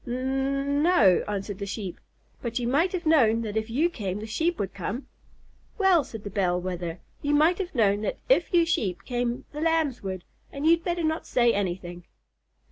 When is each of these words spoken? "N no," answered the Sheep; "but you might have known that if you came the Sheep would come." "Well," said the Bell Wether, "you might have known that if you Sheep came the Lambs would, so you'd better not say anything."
"N 0.07 0.81
no," 0.81 1.23
answered 1.27 1.59
the 1.59 1.67
Sheep; 1.67 1.99
"but 2.41 2.57
you 2.57 2.67
might 2.67 2.91
have 2.91 3.05
known 3.05 3.43
that 3.43 3.55
if 3.55 3.69
you 3.69 3.87
came 3.87 4.19
the 4.19 4.25
Sheep 4.25 4.57
would 4.57 4.73
come." 4.73 5.05
"Well," 5.77 6.03
said 6.03 6.23
the 6.23 6.31
Bell 6.31 6.59
Wether, 6.59 7.01
"you 7.21 7.35
might 7.35 7.59
have 7.59 7.75
known 7.75 8.01
that 8.01 8.17
if 8.27 8.51
you 8.51 8.65
Sheep 8.65 9.05
came 9.05 9.45
the 9.51 9.61
Lambs 9.61 10.01
would, 10.01 10.23
so 10.51 10.57
you'd 10.57 10.83
better 10.83 11.03
not 11.03 11.27
say 11.27 11.53
anything." 11.53 12.05